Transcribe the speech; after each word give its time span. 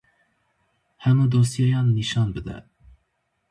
Hemû 1.03 1.25
dosyeyan 1.31 1.87
nîşan 1.95 2.29
bide. 2.35 2.57